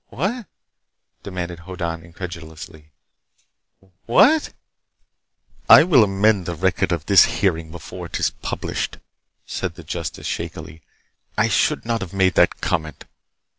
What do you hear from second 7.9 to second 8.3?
it